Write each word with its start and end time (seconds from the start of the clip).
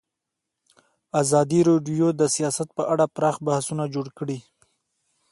ازادي 1.21 1.59
راډیو 1.69 2.07
د 2.19 2.21
سیاست 2.35 2.69
په 2.77 2.83
اړه 2.93 3.05
پراخ 3.15 3.35
بحثونه 3.47 3.83
جوړ 3.93 4.07
کړي. 4.17 4.39